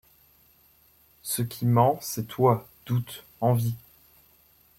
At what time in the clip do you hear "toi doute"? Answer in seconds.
2.27-3.23